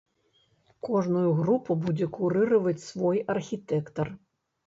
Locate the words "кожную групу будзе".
0.87-2.07